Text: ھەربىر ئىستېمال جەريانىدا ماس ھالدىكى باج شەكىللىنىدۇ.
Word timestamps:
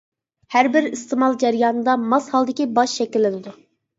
ھەربىر 0.53 0.87
ئىستېمال 0.89 1.35
جەريانىدا 1.43 1.95
ماس 2.13 2.29
ھالدىكى 2.37 2.67
باج 2.79 2.95
شەكىللىنىدۇ. 2.97 3.55